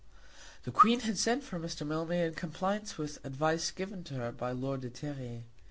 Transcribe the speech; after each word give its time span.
The 0.63 0.71
Queen 0.71 1.01
had 1.01 1.19
sent 1.19 1.43
for 1.43 1.59
Mr. 1.59 1.85
Mildmay 1.85 2.23
in 2.25 2.33
compliance 2.33 2.97
with 2.97 3.23
advice 3.23 3.69
given 3.69 4.03
to 4.05 4.15
her 4.15 4.31
by 4.31 4.49
Lord 4.51 4.81
de 4.81 4.89
Terrier. 4.89 5.43